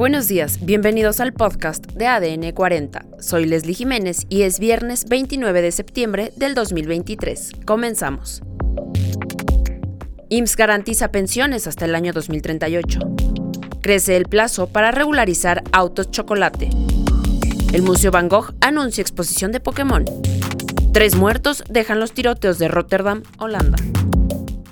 Buenos 0.00 0.28
días, 0.28 0.64
bienvenidos 0.64 1.20
al 1.20 1.34
podcast 1.34 1.84
de 1.88 2.06
ADN 2.06 2.52
40. 2.52 3.04
Soy 3.18 3.44
Leslie 3.44 3.74
Jiménez 3.74 4.24
y 4.30 4.44
es 4.44 4.58
viernes 4.58 5.04
29 5.04 5.60
de 5.60 5.72
septiembre 5.72 6.32
del 6.36 6.54
2023. 6.54 7.52
Comenzamos. 7.66 8.40
IMSS 10.30 10.56
garantiza 10.56 11.12
pensiones 11.12 11.66
hasta 11.66 11.84
el 11.84 11.94
año 11.94 12.14
2038. 12.14 12.98
Crece 13.82 14.16
el 14.16 14.24
plazo 14.24 14.68
para 14.68 14.90
regularizar 14.90 15.62
autos 15.70 16.10
chocolate. 16.10 16.70
El 17.74 17.82
Museo 17.82 18.10
Van 18.10 18.30
Gogh 18.30 18.54
anuncia 18.62 19.02
exposición 19.02 19.52
de 19.52 19.60
Pokémon. 19.60 20.06
Tres 20.94 21.14
muertos 21.14 21.62
dejan 21.68 22.00
los 22.00 22.12
tiroteos 22.12 22.58
de 22.58 22.68
Rotterdam, 22.68 23.22
Holanda. 23.36 23.76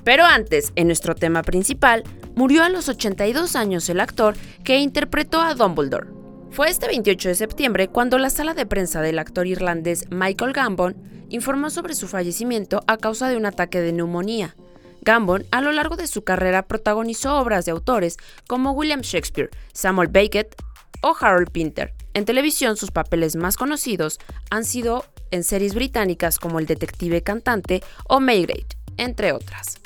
Pero 0.04 0.24
antes, 0.24 0.72
en 0.74 0.86
nuestro 0.86 1.14
tema 1.14 1.42
principal, 1.42 2.02
murió 2.38 2.62
a 2.62 2.68
los 2.68 2.88
82 2.88 3.56
años 3.56 3.88
el 3.88 3.98
actor 3.98 4.36
que 4.62 4.78
interpretó 4.78 5.40
a 5.40 5.54
Dumbledore. 5.54 6.06
Fue 6.52 6.70
este 6.70 6.86
28 6.86 7.30
de 7.30 7.34
septiembre 7.34 7.88
cuando 7.88 8.16
la 8.16 8.30
sala 8.30 8.54
de 8.54 8.64
prensa 8.64 9.00
del 9.00 9.18
actor 9.18 9.48
irlandés 9.48 10.04
Michael 10.08 10.52
Gambon 10.52 10.94
informó 11.30 11.68
sobre 11.68 11.96
su 11.96 12.06
fallecimiento 12.06 12.84
a 12.86 12.96
causa 12.96 13.28
de 13.28 13.36
un 13.36 13.44
ataque 13.44 13.80
de 13.80 13.92
neumonía. 13.92 14.54
Gambon, 15.02 15.46
a 15.50 15.60
lo 15.60 15.72
largo 15.72 15.96
de 15.96 16.06
su 16.06 16.22
carrera, 16.22 16.62
protagonizó 16.62 17.40
obras 17.40 17.64
de 17.64 17.72
autores 17.72 18.18
como 18.46 18.70
William 18.70 19.00
Shakespeare, 19.00 19.50
Samuel 19.72 20.06
Beckett 20.06 20.54
o 21.02 21.16
Harold 21.20 21.50
Pinter. 21.50 21.92
En 22.14 22.24
televisión, 22.24 22.76
sus 22.76 22.92
papeles 22.92 23.34
más 23.34 23.56
conocidos 23.56 24.20
han 24.50 24.64
sido 24.64 25.04
en 25.32 25.42
series 25.42 25.74
británicas 25.74 26.38
como 26.38 26.60
El 26.60 26.66
Detective 26.66 27.20
Cantante 27.20 27.82
o 28.06 28.20
Maygate, 28.20 28.76
entre 28.96 29.32
otras 29.32 29.80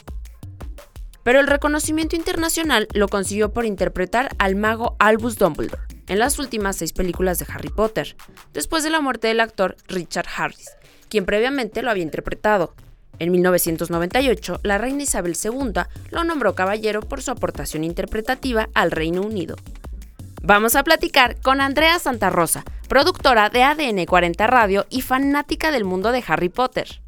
pero 1.23 1.41
el 1.41 1.47
reconocimiento 1.47 2.17
internacional 2.17 2.89
lo 2.95 3.09
consiguió 3.09 3.53
por 3.53 3.65
interpretar 3.65 4.31
al 4.39 4.57
mago 4.57 4.97
Albus 4.99 5.37
Dumbledore 5.37 5.83
en 6.09 6.19
las 6.19 6.39
últimas 6.39 6.77
seis 6.77 6.93
películas 6.93 7.39
de 7.39 7.47
Harry 7.49 7.71
Potter, 7.71 8.17
después 8.53 8.85
de 8.85 8.91
la 8.91 9.01
muerte 9.01 9.29
del 9.29 9.41
actor 9.41 9.77
Richard 9.89 10.27
Harris, 10.37 10.71
quien 11.09 11.25
previamente 11.25 11.83
lo 11.83 11.91
había 11.91 12.03
interpretado. 12.03 12.75
En 13.19 13.31
1998, 13.31 14.61
la 14.63 14.79
reina 14.79 15.05
Isabel 15.05 15.37
II 15.43 15.83
lo 16.11 16.25
nombró 16.25 16.55
caballero 16.55 17.01
por 17.01 17.23
su 17.23 17.31
aportación 17.31 17.85
interpretativa 17.85 18.69
al 18.75 18.91
Reino 18.91 19.23
Unido. 19.23 19.57
Vamos 20.43 20.75
a 20.75 20.83
platicar 20.83 21.41
con 21.41 21.61
Andrea 21.61 21.99
Santa 22.01 22.31
Rosa, 22.31 22.65
productora 22.89 23.49
de 23.49 23.63
ADN 23.63 24.07
40 24.07 24.47
Radio 24.49 24.87
y 24.91 25.03
fanática 25.03 25.71
del 25.71 25.85
mundo 25.85 26.11
de 26.11 26.25
Harry 26.27 26.49
Potter. 26.49 27.02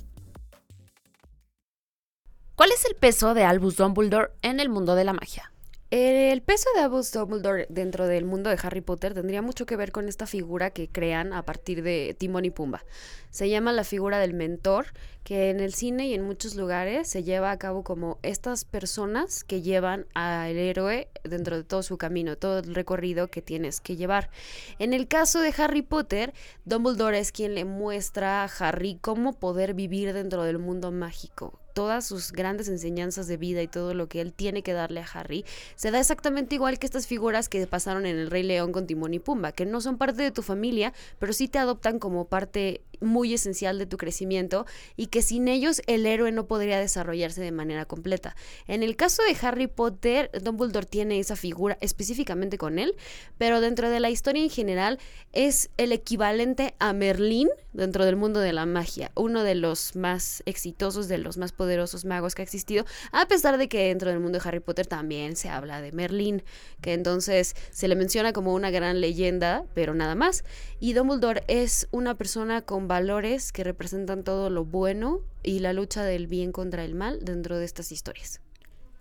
¿Cuál 2.57 2.71
es 2.71 2.85
el 2.85 2.95
peso 2.95 3.35
de 3.35 3.43
Albus 3.43 3.77
Dumbledore 3.77 4.31
en 4.43 4.61
el 4.61 4.69
mundo 4.69 4.95
de 4.95 5.03
la 5.03 5.13
magia? 5.13 5.51
El 5.91 6.41
peso 6.41 6.69
de 6.77 6.83
Albus 6.83 7.11
Dumbledore 7.11 7.67
dentro 7.69 8.07
del 8.07 8.25
mundo 8.25 8.49
de 8.49 8.59
Harry 8.63 8.81
Potter 8.81 9.13
tendría 9.13 9.43
mucho 9.43 9.67
que 9.67 9.75
ver 9.75 9.91
con 9.91 10.09
esta 10.09 10.29
figura 10.29 10.71
que 10.71 10.89
crean 10.89 11.33
a 11.33 11.45
partir 11.45 11.83
de 11.83 12.15
Timón 12.17 12.45
y 12.45 12.51
Pumba. 12.51 12.85
Se 13.31 13.49
llama 13.49 13.73
la 13.73 13.83
figura 13.83 14.21
del 14.21 14.35
mentor, 14.35 14.87
que 15.25 15.49
en 15.49 15.61
el 15.61 15.75
cine 15.75 16.07
y 16.07 16.15
en 16.15 16.23
muchos 16.23 16.55
lugares 16.55 17.09
se 17.09 17.23
lleva 17.23 17.51
a 17.51 17.59
cabo 17.59 17.83
como 17.83 18.19
estas 18.23 18.67
personas 18.67 19.43
que 19.43 19.63
llevan 19.63 20.07
al 20.15 20.57
héroe 20.57 21.09
dentro 21.25 21.57
de 21.57 21.65
todo 21.65 21.83
su 21.83 21.97
camino, 21.97 22.37
todo 22.37 22.59
el 22.59 22.75
recorrido 22.75 23.29
que 23.29 23.41
tienes 23.41 23.81
que 23.81 23.97
llevar. 23.97 24.31
En 24.79 24.93
el 24.93 25.09
caso 25.09 25.41
de 25.41 25.55
Harry 25.57 25.83
Potter, 25.83 26.35
Dumbledore 26.67 27.19
es 27.19 27.33
quien 27.33 27.55
le 27.55 27.65
muestra 27.65 28.45
a 28.45 28.51
Harry 28.59 28.99
cómo 29.01 29.33
poder 29.33 29.73
vivir 29.73 30.13
dentro 30.13 30.43
del 30.45 30.59
mundo 30.59 30.93
mágico, 30.93 31.59
todas 31.75 32.07
sus 32.07 32.33
grandes 32.33 32.69
enseñanzas 32.69 33.27
de 33.27 33.37
vida 33.37 33.63
y 33.63 33.69
todo 33.69 33.95
lo 33.95 34.09
que 34.09 34.21
él 34.21 34.33
tiene 34.33 34.63
que 34.63 34.73
darle 34.73 35.01
a 35.01 35.07
Harry, 35.13 35.45
se 35.75 35.91
da 35.91 36.01
exactamente 36.01 36.55
igual 36.55 36.79
que 36.79 36.87
estas 36.87 37.07
figuras 37.07 37.49
que 37.49 37.67
pasaron 37.67 38.07
en 38.07 38.17
El 38.17 38.31
Rey 38.31 38.43
León 38.43 38.73
con 38.73 38.87
Timón 38.87 39.15
y 39.15 39.19
Pumba, 39.19 39.53
que 39.53 39.67
no 39.67 39.81
son 39.81 39.99
parte 39.99 40.23
de 40.23 40.31
tu 40.31 40.43
familia, 40.43 40.93
pero 41.19 41.33
sí 41.33 41.49
te 41.49 41.59
adoptan 41.59 41.99
como 41.99 42.27
parte 42.27 42.83
muy 43.05 43.35
esencial 43.35 43.79
de 43.79 43.87
tu 43.87 43.97
crecimiento 43.97 44.67
y 44.97 45.07
que 45.07 45.23
sin 45.23 45.49
ellos 45.49 45.83
el 45.87 46.07
héroe 46.07 46.33
no 46.33 46.47
podría 46.47 46.79
desarrollarse 46.79 47.41
de 47.41 47.53
manera 47.53 47.85
completa. 47.85 48.37
En 48.67 48.83
el 48.83 48.97
caso 48.97 49.23
de 49.23 49.37
Harry 49.47 49.67
Potter, 49.67 50.31
Dumbledore 50.43 50.87
tiene 50.87 51.19
esa 51.19 51.37
figura 51.37 51.79
específicamente 51.81 52.59
con 52.59 52.79
él, 52.79 52.95
pero 53.39 53.61
dentro 53.61 53.91
de 53.91 54.01
la 54.01 54.11
historia 54.11 54.43
en 54.43 54.51
general 54.51 54.99
es 55.33 55.71
el 55.77 55.93
equivalente 55.93 56.75
a 56.79 56.93
Merlín 56.93 57.49
dentro 57.73 58.05
del 58.05 58.17
mundo 58.17 58.41
de 58.41 58.53
la 58.53 58.67
magia, 58.67 59.11
uno 59.17 59.43
de 59.43 59.57
los 59.57 59.97
más 59.97 60.43
exitosos, 60.47 61.09
de 61.09 61.19
los 61.19 61.37
más 61.37 61.53
poderosos 61.53 62.05
magos 62.05 62.35
que 62.35 62.43
ha 62.43 62.45
existido, 62.45 62.85
a 63.13 63.27
pesar 63.27 63.59
de 63.59 63.69
que 63.69 63.89
dentro 63.89 64.11
del 64.11 64.21
mundo 64.21 64.39
de 64.39 64.49
Harry 64.49 64.61
Potter 64.61 64.87
también 64.87 65.37
se 65.37 65.49
habla 65.49 65.81
de 65.81 65.93
Merlín, 65.93 66.43
que 66.81 66.93
entonces 66.93 67.55
se 67.71 67.89
le 67.89 67.97
menciona 67.97 68.33
como 68.33 68.55
una 68.55 68.71
gran 68.71 69.01
leyenda, 69.01 69.65
pero 69.75 69.95
nada 69.95 70.15
más. 70.15 70.45
Y 70.79 70.93
Dumbledore 70.93 71.43
es 71.49 71.89
una 71.91 72.15
persona 72.15 72.63
con 72.63 72.89
valores 72.95 73.51
que 73.51 73.65
representan 73.65 74.23
todo 74.23 74.51
lo 74.51 74.65
bueno 74.65 75.21
y 75.43 75.59
la 75.59 75.73
lucha 75.73 76.05
del 76.05 76.29
bien 76.29 76.53
contra 76.53 76.85
el 76.85 76.95
mal 76.95 77.25
dentro 77.25 77.59
de 77.59 77.65
estas 77.65 77.91
historias. 77.91 78.41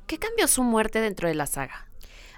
¿Qué 0.07 0.17
cambió 0.17 0.47
su 0.47 0.63
muerte 0.63 0.99
dentro 0.99 1.27
de 1.27 1.35
la 1.35 1.45
saga? 1.45 1.87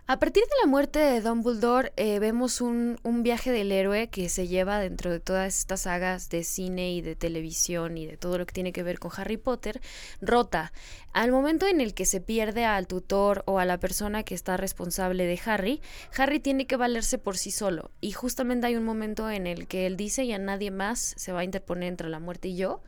A 0.08 0.20
partir 0.20 0.44
de 0.44 0.62
la 0.62 0.68
muerte 0.68 1.00
de 1.00 1.20
Dumbledore 1.20 1.92
eh, 1.96 2.20
vemos 2.20 2.62
un, 2.62 3.00
un, 3.02 3.24
viaje 3.24 3.52
del 3.52 3.72
héroe 3.72 4.08
que 4.08 4.30
se 4.30 4.48
lleva 4.48 4.78
dentro 4.78 5.10
de 5.10 5.20
todas 5.20 5.58
estas 5.58 5.82
sagas 5.82 6.30
de 6.30 6.44
cine 6.44 6.94
y 6.94 7.02
de 7.02 7.16
televisión 7.16 7.98
y 7.98 8.06
de 8.06 8.16
todo 8.16 8.38
lo 8.38 8.46
que 8.46 8.54
tiene 8.54 8.72
que 8.72 8.84
ver 8.84 9.00
con 9.00 9.10
Harry 9.18 9.38
Potter, 9.38 9.82
rota. 10.22 10.74
Al 11.12 11.32
momento 11.32 11.66
en 11.66 11.82
el 11.82 11.96
que 11.96 12.06
se 12.06 12.22
pierde 12.22 12.66
al 12.66 12.86
tutor 12.86 13.42
o 13.48 13.58
a 13.58 13.66
la 13.66 13.80
persona 13.80 14.22
que 14.22 14.36
está 14.36 14.58
responsable 14.58 15.26
de 15.26 15.40
Harry, 15.44 15.82
Harry 16.16 16.40
tiene 16.40 16.68
que 16.68 16.78
valerse 16.78 17.18
por 17.18 17.36
sí 17.36 17.50
solo. 17.50 17.90
Y 18.00 18.12
justamente 18.12 18.68
hay 18.68 18.76
un 18.76 18.86
momento 18.86 19.32
en 19.32 19.48
el 19.48 19.66
que 19.66 19.88
él 19.88 19.98
dice 19.98 20.28
ya 20.28 20.38
nadie 20.38 20.70
más 20.70 21.16
se 21.18 21.32
va 21.32 21.40
a 21.40 21.46
interponer 21.46 21.90
entre 21.90 22.10
la 22.10 22.20
muerte 22.20 22.50
y 22.50 22.58
yo 22.58 22.84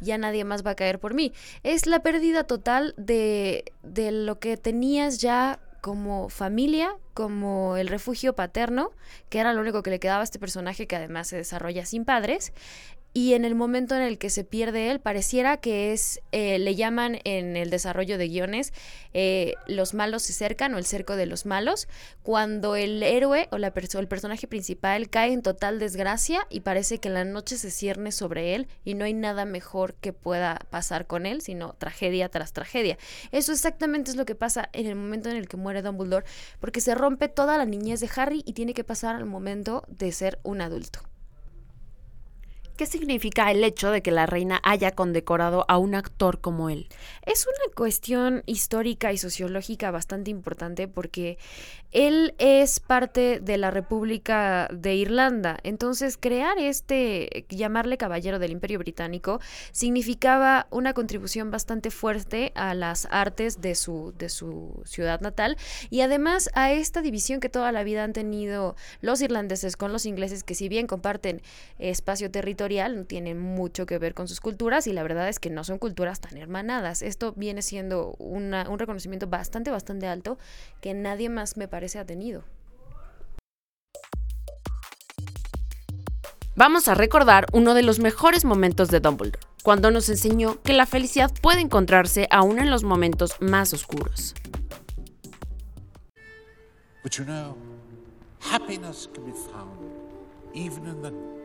ya 0.00 0.18
nadie 0.18 0.44
más 0.44 0.66
va 0.66 0.72
a 0.72 0.74
caer 0.74 0.98
por 0.98 1.14
mí. 1.14 1.32
Es 1.62 1.86
la 1.86 2.02
pérdida 2.02 2.44
total 2.44 2.94
de, 2.96 3.72
de 3.82 4.10
lo 4.10 4.40
que 4.40 4.56
tenías 4.56 5.18
ya 5.18 5.60
como 5.82 6.30
familia, 6.30 6.96
como 7.12 7.76
el 7.76 7.88
refugio 7.88 8.34
paterno, 8.34 8.92
que 9.28 9.40
era 9.40 9.52
lo 9.52 9.60
único 9.60 9.82
que 9.82 9.90
le 9.90 10.00
quedaba 10.00 10.20
a 10.20 10.24
este 10.24 10.38
personaje 10.38 10.86
que 10.86 10.96
además 10.96 11.26
se 11.26 11.36
desarrolla 11.36 11.84
sin 11.84 12.04
padres, 12.06 12.52
y 13.12 13.34
en 13.34 13.44
el 13.44 13.54
momento 13.54 13.94
en 13.94 14.02
el 14.02 14.18
que 14.18 14.30
se 14.30 14.44
pierde 14.44 14.90
él, 14.90 15.00
pareciera 15.00 15.58
que 15.58 15.92
es, 15.92 16.20
eh, 16.32 16.58
le 16.58 16.74
llaman 16.74 17.18
en 17.24 17.56
el 17.56 17.68
desarrollo 17.68 18.16
de 18.16 18.28
guiones, 18.28 18.72
eh, 19.12 19.54
los 19.66 19.92
malos 19.92 20.22
se 20.22 20.32
cercan 20.32 20.74
o 20.74 20.78
el 20.78 20.86
cerco 20.86 21.16
de 21.16 21.26
los 21.26 21.44
malos, 21.44 21.88
cuando 22.22 22.76
el 22.76 23.02
héroe 23.02 23.48
o 23.50 23.58
la 23.58 23.72
el 23.82 24.08
personaje 24.08 24.46
principal 24.46 25.10
cae 25.10 25.32
en 25.32 25.42
total 25.42 25.78
desgracia 25.78 26.46
y 26.50 26.60
parece 26.60 26.98
que 26.98 27.10
la 27.10 27.24
noche 27.24 27.56
se 27.56 27.70
cierne 27.70 28.12
sobre 28.12 28.54
él 28.54 28.68
y 28.84 28.94
no 28.94 29.04
hay 29.04 29.12
nada 29.12 29.44
mejor 29.44 29.94
que 29.94 30.12
pueda 30.12 30.60
pasar 30.70 31.06
con 31.06 31.26
él, 31.26 31.42
sino 31.42 31.74
tragedia 31.74 32.28
tras 32.28 32.52
tragedia. 32.52 32.96
Eso 33.32 33.52
exactamente 33.52 34.10
es 34.10 34.16
lo 34.16 34.24
que 34.24 34.34
pasa 34.34 34.68
en 34.72 34.86
el 34.86 34.94
momento 34.94 35.30
en 35.30 35.36
el 35.36 35.48
que 35.48 35.56
muere 35.56 35.82
Dumbledore, 35.82 36.26
porque 36.60 36.80
se 36.80 36.94
rompe 36.94 37.28
toda 37.28 37.58
la 37.58 37.64
niñez 37.64 38.00
de 38.00 38.10
Harry 38.16 38.42
y 38.46 38.52
tiene 38.52 38.74
que 38.74 38.84
pasar 38.84 39.16
al 39.16 39.26
momento 39.26 39.84
de 39.88 40.12
ser 40.12 40.38
un 40.42 40.60
adulto. 40.60 41.11
¿Qué 42.76 42.86
significa 42.86 43.50
el 43.50 43.62
hecho 43.64 43.90
de 43.90 44.00
que 44.00 44.10
la 44.10 44.24
reina 44.24 44.58
haya 44.62 44.92
condecorado 44.92 45.66
a 45.68 45.76
un 45.76 45.94
actor 45.94 46.40
como 46.40 46.70
él? 46.70 46.88
Es 47.26 47.46
una 47.46 47.74
cuestión 47.74 48.42
histórica 48.46 49.12
y 49.12 49.18
sociológica 49.18 49.90
bastante 49.90 50.30
importante 50.30 50.88
porque 50.88 51.36
él 51.92 52.34
es 52.38 52.80
parte 52.80 53.40
de 53.40 53.58
la 53.58 53.70
República 53.70 54.68
de 54.72 54.94
Irlanda. 54.94 55.58
Entonces, 55.62 56.16
crear 56.18 56.58
este, 56.58 57.44
llamarle 57.50 57.98
caballero 57.98 58.38
del 58.38 58.52
Imperio 58.52 58.78
Británico, 58.78 59.40
significaba 59.72 60.66
una 60.70 60.94
contribución 60.94 61.50
bastante 61.50 61.90
fuerte 61.90 62.52
a 62.54 62.72
las 62.72 63.06
artes 63.10 63.60
de 63.60 63.74
su, 63.74 64.14
de 64.16 64.30
su 64.30 64.80
ciudad 64.86 65.20
natal 65.20 65.58
y 65.90 66.00
además 66.00 66.48
a 66.54 66.72
esta 66.72 67.02
división 67.02 67.40
que 67.40 67.50
toda 67.50 67.70
la 67.72 67.84
vida 67.84 68.02
han 68.02 68.14
tenido 68.14 68.74
los 69.02 69.20
irlandeses 69.20 69.76
con 69.76 69.92
los 69.92 70.06
ingleses, 70.06 70.42
que 70.42 70.54
si 70.54 70.70
bien 70.70 70.86
comparten 70.86 71.42
espacio 71.78 72.30
territorial, 72.62 72.96
no 72.96 73.04
tiene 73.04 73.34
mucho 73.34 73.86
que 73.86 73.98
ver 73.98 74.14
con 74.14 74.28
sus 74.28 74.40
culturas 74.40 74.86
y 74.86 74.92
la 74.92 75.02
verdad 75.02 75.28
es 75.28 75.40
que 75.40 75.50
no 75.50 75.64
son 75.64 75.78
culturas 75.78 76.20
tan 76.20 76.36
hermanadas. 76.36 77.02
Esto 77.02 77.32
viene 77.36 77.62
siendo 77.62 78.14
un 78.18 78.52
reconocimiento 78.78 79.26
bastante, 79.26 79.70
bastante 79.70 80.06
alto 80.06 80.38
que 80.80 80.94
nadie 80.94 81.28
más 81.28 81.56
me 81.56 81.66
parece 81.66 81.98
ha 81.98 82.04
tenido. 82.04 82.44
Vamos 86.54 86.86
a 86.86 86.94
recordar 86.94 87.46
uno 87.52 87.74
de 87.74 87.82
los 87.82 87.98
mejores 87.98 88.44
momentos 88.44 88.88
de 88.88 89.00
Dumbledore, 89.00 89.40
cuando 89.62 89.90
nos 89.90 90.08
enseñó 90.08 90.60
que 90.62 90.74
la 90.74 90.86
felicidad 90.86 91.32
puede 91.40 91.60
encontrarse 91.60 92.28
aún 92.30 92.58
en 92.58 92.70
los 92.70 92.84
momentos 92.84 93.36
más 93.40 93.72
oscuros. 93.72 94.34
But 97.02 97.18
you 97.18 97.24
know, 97.24 97.56
happiness 98.38 99.08
can 99.12 99.24
be 99.24 99.32
found 99.32 99.80
even 100.54 100.86
in 100.86 101.02
the 101.02 101.41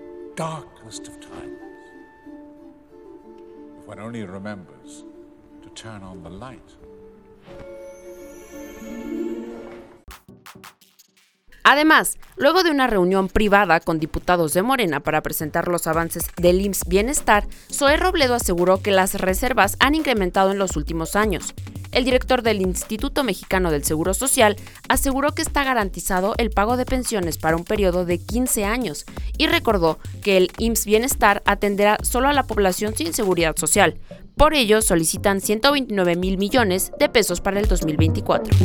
Además, 11.64 12.20
luego 12.36 12.62
de 12.62 12.70
una 12.70 12.86
reunión 12.86 13.30
privada 13.30 13.80
con 13.80 14.00
diputados 14.00 14.54
de 14.54 14.62
Morena 14.62 15.00
para 15.00 15.22
presentar 15.22 15.68
los 15.68 15.88
avances 15.88 16.28
del 16.38 16.62
IMSS 16.62 16.88
Bienestar, 16.88 17.48
Zoé 17.74 17.98
Robledo 17.98 18.36
aseguró 18.36 18.84
que 18.84 18.92
las 18.92 19.16
reservas 19.16 19.76
han 19.80 19.96
incrementado 19.96 20.52
en 20.52 20.60
los 20.60 20.78
últimos 20.78 21.16
años. 21.16 21.56
El 21.92 22.06
director 22.06 22.42
del 22.42 22.62
Instituto 22.62 23.24
Mexicano 23.24 23.72
del 23.72 23.84
Seguro 23.84 24.14
Social 24.14 24.56
aseguró 24.90 25.34
que 25.34 25.42
está 25.42 25.64
garantizado 25.64 26.34
el 26.38 26.50
pago 26.50 26.78
de 26.78 26.86
pensiones 26.86 27.38
para 27.38 27.56
un 27.56 27.64
periodo 27.64 28.06
de 28.06 28.20
15 28.20 28.66
años 28.66 29.06
y 29.38 29.48
recordó 29.48 30.00
que 30.22 30.38
el 30.38 30.52
IMSS 30.58 30.86
Bienestar 30.86 31.44
atenderá 31.46 31.98
solo 32.04 32.28
a 32.28 32.34
la 32.34 32.44
población 32.44 32.96
sin 32.96 33.14
seguridad 33.14 33.56
social. 33.56 33.96
Por 34.36 34.54
ello, 34.54 34.82
solicitan 34.82 35.42
129 35.42 36.16
mil 36.16 36.38
millones 36.38 36.92
de 37.00 37.10
pesos 37.10 37.42
para 37.42 37.60
el 37.60 37.68
2024. 37.68 38.56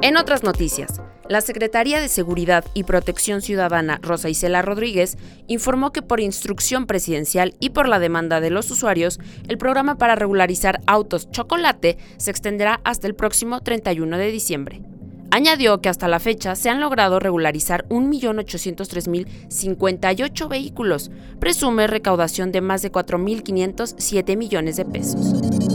En 0.00 0.16
otras 0.16 0.42
noticias, 0.42 1.00
la 1.28 1.40
Secretaría 1.40 2.00
de 2.00 2.08
Seguridad 2.08 2.64
y 2.74 2.82
Protección 2.84 3.42
Ciudadana, 3.42 3.98
Rosa 4.02 4.28
Isela 4.28 4.62
Rodríguez, 4.62 5.18
informó 5.46 5.92
que 5.92 6.02
por 6.02 6.20
instrucción 6.20 6.86
presidencial 6.86 7.54
y 7.60 7.70
por 7.70 7.88
la 7.88 7.98
demanda 7.98 8.40
de 8.40 8.50
los 8.50 8.70
usuarios, 8.70 9.18
el 9.48 9.58
programa 9.58 9.96
para 9.96 10.14
regularizar 10.14 10.80
autos 10.86 11.30
chocolate 11.30 11.98
se 12.16 12.30
extenderá 12.30 12.80
hasta 12.84 13.06
el 13.06 13.14
próximo 13.14 13.60
31 13.60 14.18
de 14.18 14.30
diciembre. 14.30 14.82
Añadió 15.30 15.80
que 15.80 15.88
hasta 15.88 16.06
la 16.06 16.20
fecha 16.20 16.54
se 16.54 16.68
han 16.70 16.80
logrado 16.80 17.18
regularizar 17.18 17.86
1.803.058 17.88 20.48
vehículos, 20.48 21.10
presume 21.40 21.88
recaudación 21.88 22.52
de 22.52 22.60
más 22.60 22.82
de 22.82 22.92
4.507 22.92 24.36
millones 24.36 24.76
de 24.76 24.84
pesos. 24.84 25.73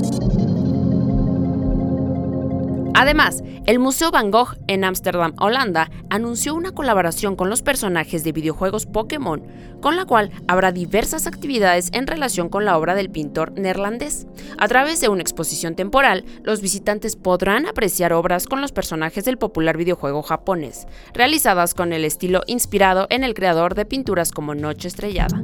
Además, 3.00 3.42
el 3.66 3.80
Museo 3.80 4.12
Van 4.12 4.30
Gogh 4.30 4.58
en 4.68 4.84
Ámsterdam, 4.84 5.34
Holanda, 5.40 5.90
anunció 6.10 6.54
una 6.54 6.74
colaboración 6.74 7.38
con 7.38 7.50
los 7.50 7.62
personajes 7.62 8.26
de 8.26 8.34
videojuegos 8.34 8.88
Pokémon, 8.88 9.42
con 9.80 9.96
la 9.96 10.04
cual 10.04 10.32
habrá 10.50 10.74
diversas 10.74 11.26
actividades 11.26 11.92
en 11.94 12.08
relación 12.08 12.50
con 12.50 12.66
la 12.66 12.78
obra 12.78 12.96
del 12.96 13.10
pintor 13.10 13.54
neerlandés. 13.54 14.28
A 14.58 14.68
través 14.68 15.00
de 15.00 15.08
una 15.08 15.22
exposición 15.22 15.78
temporal, 15.78 16.26
los 16.44 16.60
visitantes 16.60 17.16
podrán 17.16 17.68
apreciar 17.68 18.12
obras 18.12 18.48
con 18.48 18.60
los 18.60 18.74
personajes 18.74 19.24
del 19.24 19.38
popular 19.38 19.78
videojuego 19.78 20.22
japonés, 20.22 20.86
realizadas 21.14 21.74
con 21.74 21.94
el 21.94 22.04
estilo 22.04 22.42
inspirado 22.48 23.08
en 23.10 23.24
el 23.24 23.34
creador 23.34 23.76
de 23.76 23.86
pinturas 23.86 24.34
como 24.34 24.56
Noche 24.56 24.90
Estrellada. 24.90 25.42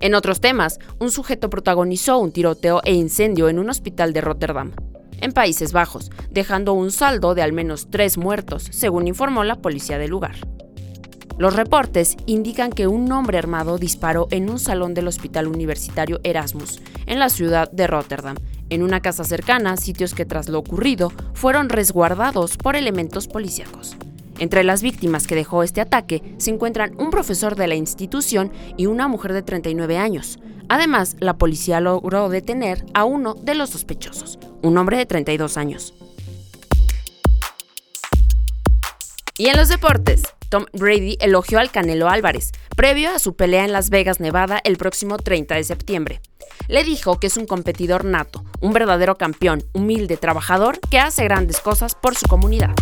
En 0.00 0.16
otros 0.16 0.40
temas, 0.40 0.80
un 0.98 1.12
sujeto 1.12 1.48
protagonizó 1.48 2.18
un 2.18 2.32
tiroteo 2.32 2.80
e 2.84 2.92
incendio 2.92 3.48
en 3.48 3.60
un 3.60 3.70
hospital 3.70 4.12
de 4.12 4.20
Rotterdam 4.20 4.72
en 5.20 5.32
Países 5.32 5.72
Bajos, 5.72 6.10
dejando 6.30 6.72
un 6.72 6.90
saldo 6.90 7.34
de 7.34 7.42
al 7.42 7.52
menos 7.52 7.88
tres 7.90 8.18
muertos, 8.18 8.68
según 8.70 9.08
informó 9.08 9.44
la 9.44 9.56
policía 9.56 9.98
del 9.98 10.10
lugar. 10.10 10.36
Los 11.38 11.54
reportes 11.54 12.16
indican 12.24 12.70
que 12.72 12.86
un 12.86 13.12
hombre 13.12 13.36
armado 13.36 13.76
disparó 13.76 14.26
en 14.30 14.48
un 14.48 14.58
salón 14.58 14.94
del 14.94 15.06
Hospital 15.06 15.48
Universitario 15.48 16.20
Erasmus, 16.24 16.80
en 17.04 17.18
la 17.18 17.28
ciudad 17.28 17.70
de 17.70 17.86
Rotterdam, 17.86 18.36
en 18.70 18.82
una 18.82 19.00
casa 19.00 19.22
cercana, 19.22 19.76
sitios 19.76 20.14
que 20.14 20.24
tras 20.24 20.48
lo 20.48 20.58
ocurrido 20.58 21.12
fueron 21.34 21.68
resguardados 21.68 22.56
por 22.56 22.74
elementos 22.74 23.28
policíacos. 23.28 23.96
Entre 24.38 24.64
las 24.64 24.82
víctimas 24.82 25.26
que 25.26 25.34
dejó 25.34 25.62
este 25.62 25.80
ataque 25.80 26.22
se 26.38 26.50
encuentran 26.50 26.94
un 26.98 27.10
profesor 27.10 27.56
de 27.56 27.66
la 27.66 27.74
institución 27.74 28.52
y 28.76 28.86
una 28.86 29.08
mujer 29.08 29.32
de 29.32 29.42
39 29.42 29.96
años. 29.98 30.38
Además, 30.68 31.16
la 31.20 31.38
policía 31.38 31.80
logró 31.80 32.28
detener 32.28 32.84
a 32.92 33.04
uno 33.04 33.34
de 33.34 33.54
los 33.54 33.70
sospechosos, 33.70 34.38
un 34.62 34.76
hombre 34.76 34.98
de 34.98 35.06
32 35.06 35.56
años. 35.56 35.94
Y 39.38 39.48
en 39.48 39.56
los 39.56 39.68
deportes, 39.68 40.22
Tom 40.48 40.64
Brady 40.72 41.18
elogió 41.20 41.58
al 41.58 41.70
Canelo 41.70 42.08
Álvarez, 42.08 42.52
previo 42.74 43.10
a 43.10 43.18
su 43.18 43.36
pelea 43.36 43.64
en 43.64 43.72
Las 43.72 43.90
Vegas, 43.90 44.18
Nevada, 44.18 44.60
el 44.64 44.76
próximo 44.76 45.18
30 45.18 45.54
de 45.54 45.64
septiembre. 45.64 46.20
Le 46.68 46.84
dijo 46.84 47.20
que 47.20 47.26
es 47.26 47.36
un 47.36 47.46
competidor 47.46 48.04
nato, 48.04 48.44
un 48.60 48.72
verdadero 48.72 49.16
campeón, 49.16 49.62
humilde, 49.72 50.16
trabajador, 50.16 50.80
que 50.90 50.98
hace 50.98 51.24
grandes 51.24 51.60
cosas 51.60 51.94
por 51.94 52.16
su 52.16 52.26
comunidad. 52.26 52.74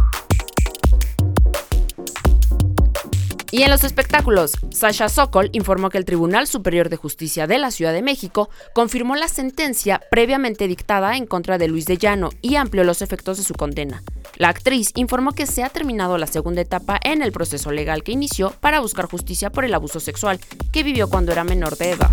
Y 3.54 3.62
en 3.62 3.70
los 3.70 3.84
espectáculos, 3.84 4.54
Sasha 4.72 5.08
Sokol 5.08 5.48
informó 5.52 5.88
que 5.88 5.96
el 5.96 6.04
Tribunal 6.04 6.48
Superior 6.48 6.88
de 6.88 6.96
Justicia 6.96 7.46
de 7.46 7.58
la 7.58 7.70
Ciudad 7.70 7.92
de 7.92 8.02
México 8.02 8.50
confirmó 8.72 9.14
la 9.14 9.28
sentencia 9.28 10.00
previamente 10.10 10.66
dictada 10.66 11.16
en 11.16 11.24
contra 11.24 11.56
de 11.56 11.68
Luis 11.68 11.86
de 11.86 11.96
Llano 11.96 12.30
y 12.42 12.56
amplió 12.56 12.82
los 12.82 13.00
efectos 13.00 13.38
de 13.38 13.44
su 13.44 13.54
condena. 13.54 14.02
La 14.38 14.48
actriz 14.48 14.90
informó 14.96 15.34
que 15.34 15.46
se 15.46 15.62
ha 15.62 15.68
terminado 15.68 16.18
la 16.18 16.26
segunda 16.26 16.62
etapa 16.62 16.98
en 17.04 17.22
el 17.22 17.30
proceso 17.30 17.70
legal 17.70 18.02
que 18.02 18.10
inició 18.10 18.50
para 18.58 18.80
buscar 18.80 19.06
justicia 19.08 19.50
por 19.50 19.64
el 19.64 19.74
abuso 19.74 20.00
sexual 20.00 20.40
que 20.72 20.82
vivió 20.82 21.08
cuando 21.08 21.30
era 21.30 21.44
menor 21.44 21.76
de 21.76 21.92
edad. 21.92 22.10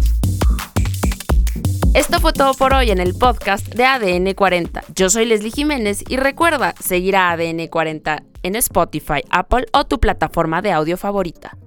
Esto 1.95 2.19
fue 2.19 2.33
todo 2.33 2.53
por 2.53 2.75
hoy 2.75 2.91
en 2.91 2.99
el 2.99 3.15
podcast 3.15 3.65
de 3.65 3.85
ADN 3.85 4.35
40. 4.35 4.83
Yo 4.95 5.09
soy 5.09 5.25
Leslie 5.25 5.49
Jiménez 5.49 6.03
y 6.07 6.17
recuerda 6.17 6.75
seguir 6.79 7.15
a 7.15 7.31
ADN 7.31 7.65
40 7.65 8.25
en 8.43 8.55
Spotify, 8.55 9.21
Apple 9.29 9.65
o 9.73 9.85
tu 9.85 9.99
plataforma 9.99 10.61
de 10.61 10.71
audio 10.71 10.97
favorita. 10.97 11.57